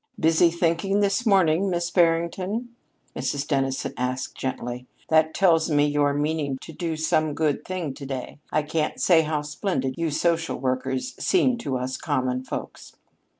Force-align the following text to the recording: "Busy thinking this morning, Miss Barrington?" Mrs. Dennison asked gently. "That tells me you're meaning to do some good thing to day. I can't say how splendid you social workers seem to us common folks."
"Busy 0.19 0.49
thinking 0.49 1.01
this 1.01 1.27
morning, 1.27 1.69
Miss 1.69 1.91
Barrington?" 1.91 2.69
Mrs. 3.15 3.47
Dennison 3.47 3.93
asked 3.95 4.35
gently. 4.35 4.87
"That 5.09 5.35
tells 5.35 5.69
me 5.69 5.85
you're 5.85 6.11
meaning 6.15 6.57
to 6.61 6.73
do 6.73 6.97
some 6.97 7.35
good 7.35 7.63
thing 7.63 7.93
to 7.93 8.05
day. 8.07 8.39
I 8.51 8.63
can't 8.63 8.99
say 8.99 9.21
how 9.21 9.43
splendid 9.43 9.93
you 9.99 10.09
social 10.09 10.57
workers 10.57 11.13
seem 11.23 11.59
to 11.59 11.77
us 11.77 11.97
common 11.97 12.43
folks." 12.43 12.95